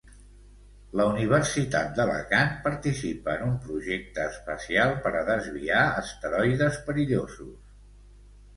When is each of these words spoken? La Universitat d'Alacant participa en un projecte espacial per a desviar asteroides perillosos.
La 0.99 1.03
Universitat 1.09 1.91
d'Alacant 1.99 2.55
participa 2.63 3.35
en 3.37 3.45
un 3.49 3.53
projecte 3.67 4.25
espacial 4.31 4.97
per 5.05 5.15
a 5.23 5.23
desviar 5.31 5.87
asteroides 6.01 6.83
perillosos. 6.91 7.57